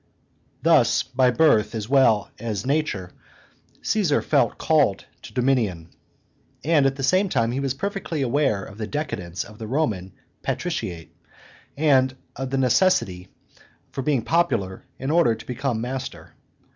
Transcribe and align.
Thus, 0.63 1.03
by 1.03 1.29
birth 1.29 1.75
as 1.75 1.87
well 1.87 2.31
as 2.39 2.65
nature, 2.65 3.11
Caesar 3.83 4.23
felt 4.23 4.57
called 4.57 5.05
to 5.21 5.31
dominion; 5.33 5.89
and 6.63 6.87
at 6.87 6.95
the 6.95 7.03
same 7.03 7.29
time 7.29 7.51
he 7.51 7.59
was 7.59 7.75
perfectly 7.75 8.23
aware 8.23 8.63
of 8.63 8.79
the 8.79 8.87
decadence 8.87 9.43
of 9.43 9.59
the 9.59 9.67
Roman 9.67 10.13
patriciate, 10.41 11.15
and 11.77 12.15
of 12.35 12.49
the 12.49 12.57
necessity 12.57 13.27
for 13.91 14.01
being 14.01 14.23
popular 14.23 14.85
in 14.97 15.11
order 15.11 15.35
to 15.35 15.45
become 15.45 15.81
master. 15.81 16.33